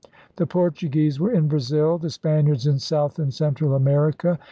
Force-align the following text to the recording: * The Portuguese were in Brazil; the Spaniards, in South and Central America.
* 0.21 0.35
The 0.37 0.47
Portuguese 0.47 1.19
were 1.19 1.31
in 1.31 1.47
Brazil; 1.47 1.99
the 1.99 2.09
Spaniards, 2.09 2.65
in 2.65 2.79
South 2.79 3.19
and 3.19 3.31
Central 3.31 3.75
America. 3.75 4.39